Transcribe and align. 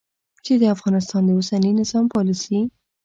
چې 0.45 0.53
د 0.61 0.63
افغانستان 0.75 1.21
د 1.25 1.29
اوسني 1.37 1.71
نظام 1.79 2.05
پالیسي 2.13 2.59